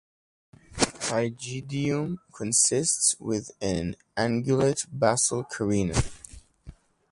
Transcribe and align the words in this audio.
Pygidium 0.73 2.17
consists 2.33 3.15
with 3.19 3.51
an 3.61 3.95
angulate 4.17 4.87
basal 4.91 5.43
carina. 5.43 6.01